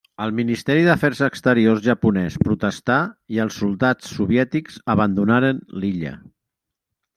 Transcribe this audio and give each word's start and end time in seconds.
El 0.23 0.31
Ministeri 0.37 0.85
d'Afers 0.87 1.19
Exteriors 1.27 1.83
japonès 1.87 2.39
protestà 2.47 2.97
i 3.37 3.43
els 3.45 3.59
soldats 3.63 4.17
soviètics 4.17 4.83
abandonaren 4.97 5.63
l'illa. 5.85 6.19